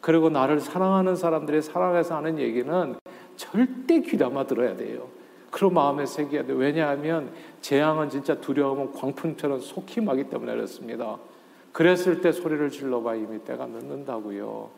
그리고 0.00 0.30
나를 0.30 0.60
사랑하는 0.60 1.14
사람들이 1.16 1.60
사랑해서 1.62 2.16
하는 2.16 2.38
얘기는 2.38 2.94
절대 3.36 4.00
귀담아 4.00 4.46
들어야 4.46 4.76
돼요. 4.76 5.08
그런 5.50 5.74
마음에 5.74 6.06
새겨야 6.06 6.46
돼요. 6.46 6.56
왜냐하면 6.56 7.32
재앙은 7.60 8.08
진짜 8.08 8.40
두려움은 8.40 8.92
광풍처럼 8.92 9.60
속히 9.60 10.00
마기 10.00 10.24
때문에 10.24 10.54
그렇습니다. 10.54 11.18
그랬을 11.72 12.20
때 12.20 12.32
소리를 12.32 12.70
질러봐 12.70 13.16
이미 13.16 13.38
때가 13.44 13.66
늦는다고요. 13.66 14.70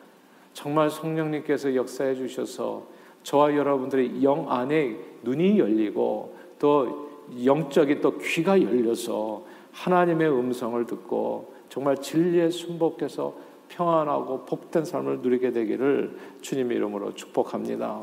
정말 0.55 0.91
성령님께서 0.91 1.75
역사해 1.75 2.15
주셔서 2.15 2.87
저와 3.23 3.55
여러분들의 3.55 4.23
영 4.23 4.51
안에 4.51 4.97
눈이 5.23 5.59
열리고 5.59 6.37
또 6.59 7.11
영적인 7.45 8.01
또 8.01 8.19
귀가 8.19 8.61
열려서 8.61 9.45
하나님의 9.73 10.29
음성을 10.29 10.85
듣고 10.87 11.55
정말 11.73 11.97
진리에 11.97 12.51
순복해서 12.51 13.33
평안하고 13.71 14.45
복된 14.45 14.85
삶을 14.85 15.21
누리게 15.21 15.53
되기를 15.53 16.19
주님의 16.43 16.77
이름으로 16.77 17.15
축복합니다. 17.15 18.03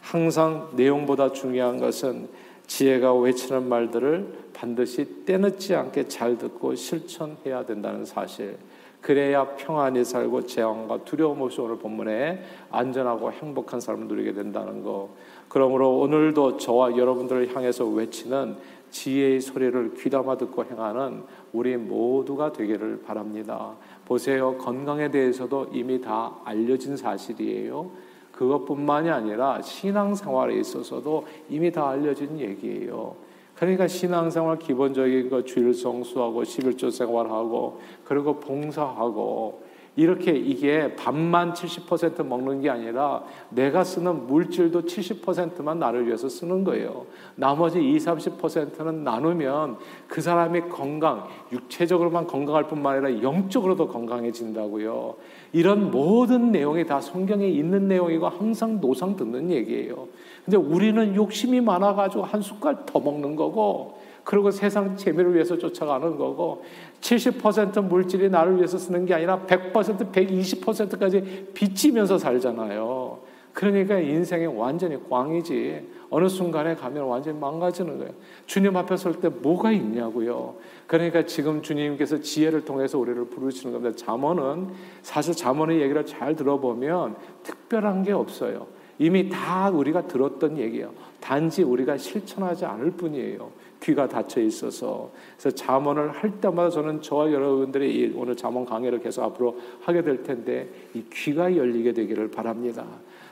항상 0.00 0.70
내용보다 0.74 1.30
중요한 1.30 1.78
것은 1.78 2.30
지혜가 2.66 3.14
외치는 3.14 3.68
말들을 3.68 4.52
반드시 4.54 5.26
떼늦지 5.26 5.74
않게 5.74 6.08
잘 6.08 6.38
듣고 6.38 6.74
실천해야 6.74 7.66
된다는 7.66 8.06
사실. 8.06 8.56
그래야 9.02 9.54
평안히 9.56 10.02
살고 10.02 10.46
재앙과 10.46 11.04
두려움 11.04 11.42
없이 11.42 11.60
오늘 11.60 11.76
본문에 11.76 12.42
안전하고 12.70 13.32
행복한 13.32 13.80
삶을 13.80 14.06
누리게 14.06 14.32
된다는 14.32 14.82
거. 14.82 15.10
그러므로 15.50 15.98
오늘도 15.98 16.56
저와 16.56 16.96
여러분들을 16.96 17.54
향해서 17.54 17.84
외치는 17.84 18.56
지혜의 18.90 19.40
소리를 19.40 19.94
귀담아 19.94 20.36
듣고 20.36 20.64
행하는 20.64 21.22
우리 21.52 21.76
모두가 21.76 22.52
되기를 22.52 23.02
바랍니다. 23.02 23.74
보세요. 24.04 24.56
건강에 24.58 25.10
대해서도 25.10 25.70
이미 25.72 26.00
다 26.00 26.34
알려진 26.44 26.96
사실이에요. 26.96 27.90
그것뿐만이 28.32 29.10
아니라 29.10 29.60
신앙생활에 29.60 30.54
있어서도 30.58 31.26
이미 31.48 31.70
다 31.70 31.90
알려진 31.90 32.38
얘기예요. 32.38 33.14
그러니까 33.54 33.86
신앙생활 33.86 34.58
기본적인 34.58 35.28
거 35.28 35.44
주일 35.44 35.74
성수하고 35.74 36.42
11조 36.42 36.90
생활하고 36.90 37.80
그리고 38.04 38.40
봉사하고 38.40 39.62
이렇게 40.00 40.32
이게 40.32 40.96
밥만 40.96 41.52
70% 41.52 42.24
먹는 42.24 42.62
게 42.62 42.70
아니라 42.70 43.22
내가 43.50 43.84
쓰는 43.84 44.26
물질도 44.28 44.84
70%만 44.84 45.78
나를 45.78 46.06
위해서 46.06 46.26
쓰는 46.26 46.64
거예요. 46.64 47.04
나머지 47.34 47.86
20, 47.86 48.08
30%는 48.08 49.04
나누면 49.04 49.76
그 50.08 50.22
사람의 50.22 50.70
건강, 50.70 51.28
육체적으로만 51.52 52.26
건강할 52.26 52.66
뿐만 52.66 53.04
아니라 53.04 53.22
영적으로도 53.22 53.88
건강해진다고요. 53.88 55.16
이런 55.52 55.90
모든 55.90 56.50
내용이 56.50 56.86
다 56.86 57.02
성경에 57.02 57.46
있는 57.46 57.86
내용이고 57.86 58.26
항상 58.26 58.80
노상 58.80 59.16
듣는 59.16 59.50
얘기예요. 59.50 60.08
근데 60.46 60.56
우리는 60.56 61.14
욕심이 61.14 61.60
많아가지고 61.60 62.22
한 62.22 62.40
숟갈 62.40 62.86
더 62.86 63.00
먹는 63.00 63.36
거고 63.36 63.99
그리고 64.24 64.50
세상 64.50 64.96
재미를 64.96 65.34
위해서 65.34 65.56
쫓아가는 65.58 66.16
거고 66.16 66.64
70% 67.00 67.84
물질이 67.84 68.30
나를 68.30 68.56
위해서 68.56 68.78
쓰는 68.78 69.06
게 69.06 69.14
아니라 69.14 69.40
100%, 69.46 70.12
120%까지 70.12 71.48
빚지면서 71.54 72.18
살잖아요. 72.18 73.30
그러니까 73.52 73.98
인생이 73.98 74.46
완전히 74.46 74.96
꽝이지. 75.08 76.00
어느 76.10 76.28
순간에 76.28 76.74
가면 76.74 77.04
완전히 77.04 77.38
망가지는 77.38 77.98
거예요. 77.98 78.12
주님 78.46 78.76
앞에 78.76 78.96
설 78.96 79.20
때 79.20 79.28
뭐가 79.28 79.72
있냐고요. 79.72 80.56
그러니까 80.86 81.24
지금 81.24 81.62
주님께서 81.62 82.20
지혜를 82.20 82.64
통해서 82.64 82.98
우리를 82.98 83.24
부르시는 83.26 83.72
겁니다. 83.72 83.96
잠언은 83.96 84.68
사실 85.02 85.34
잠언의 85.34 85.80
얘기를 85.80 86.04
잘 86.06 86.34
들어보면 86.36 87.16
특별한 87.42 88.02
게 88.02 88.12
없어요. 88.12 88.66
이미 88.98 89.28
다 89.28 89.70
우리가 89.70 90.06
들었던 90.06 90.58
얘기예요. 90.58 90.92
단지 91.20 91.62
우리가 91.62 91.96
실천하지 91.96 92.66
않을 92.66 92.92
뿐이에요. 92.92 93.50
귀가 93.82 94.08
닫혀 94.08 94.40
있어서 94.42 95.10
그래서 95.38 95.54
잠언을 95.56 96.10
할 96.10 96.40
때마다 96.40 96.70
저는 96.70 97.02
저와 97.02 97.32
여러분들이 97.32 98.12
오늘 98.16 98.36
잠언 98.36 98.64
강의를 98.64 99.00
계속 99.00 99.22
앞으로 99.22 99.58
하게 99.80 100.02
될 100.02 100.22
텐데 100.22 100.68
이 100.94 101.04
귀가 101.12 101.54
열리게 101.54 101.92
되기를 101.92 102.30
바랍니다. 102.30 102.86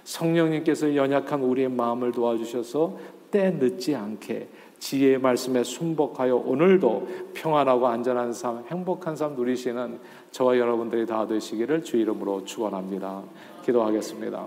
성령님께서 0.04 0.96
연약한 0.96 1.42
우리의 1.42 1.68
마음을 1.68 2.12
도와주셔서 2.12 2.98
때 3.30 3.50
늦지 3.50 3.94
않게 3.94 4.48
지혜의 4.78 5.18
말씀에 5.18 5.64
순복하여 5.64 6.37
오늘도 6.37 7.08
평안하고 7.34 7.88
안전한 7.88 8.32
삶, 8.32 8.64
행복한 8.68 9.16
삶 9.16 9.34
누리시는 9.34 9.98
저와 10.30 10.56
여러분들이 10.56 11.04
다 11.04 11.26
되시기를 11.26 11.82
주 11.82 11.96
이름으로 11.96 12.44
축원합니다. 12.44 13.22
기도하겠습니다. 13.64 14.46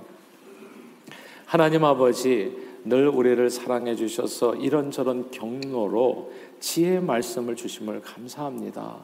하나님 1.45 1.83
아버지 1.83 2.70
늘 2.83 3.07
우리를 3.07 3.49
사랑해 3.49 3.95
주셔서 3.95 4.55
이런저런 4.55 5.29
경로로 5.31 6.31
지혜의 6.59 7.01
말씀을 7.01 7.55
주심을 7.55 8.01
감사합니다. 8.01 8.97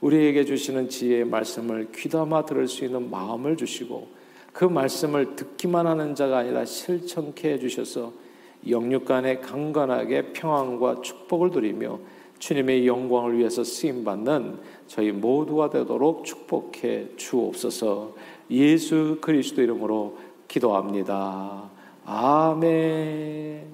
우리에게 0.00 0.44
주시는 0.44 0.88
지혜의 0.88 1.24
말씀을 1.24 1.88
귀담아 1.92 2.44
들을 2.44 2.68
수 2.68 2.84
있는 2.84 3.10
마음을 3.10 3.56
주시고 3.56 4.08
그 4.52 4.64
말씀을 4.64 5.36
듣기만 5.36 5.86
하는 5.86 6.14
자가 6.14 6.38
아니라 6.38 6.64
실천케 6.64 7.54
해 7.54 7.58
주셔서 7.58 8.12
영육간에 8.68 9.38
강건하게 9.38 10.32
평안과 10.32 11.02
축복을 11.02 11.50
누리며 11.50 11.98
주님의 12.38 12.86
영광을 12.86 13.38
위해서 13.38 13.64
쓰임 13.64 14.04
받는 14.04 14.58
저희 14.86 15.10
모두가 15.12 15.70
되도록 15.70 16.24
축복해 16.24 17.16
주옵소서. 17.16 18.14
예수 18.50 19.18
그리스도 19.20 19.62
이름으로 19.62 20.18
기도합니다. 20.48 21.75
아멘. 22.06 23.66